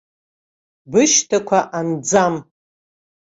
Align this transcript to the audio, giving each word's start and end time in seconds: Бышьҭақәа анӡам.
Бышьҭақәа 0.91 1.59
анӡам. 1.77 2.35